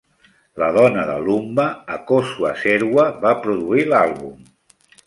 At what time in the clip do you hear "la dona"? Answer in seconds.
0.61-1.03